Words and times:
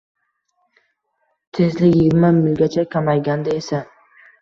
Tezlik 1.53 1.95
yigirma 1.95 2.29
milgacha 2.41 2.89
kamayganda 2.91 3.49
esa 3.59 3.79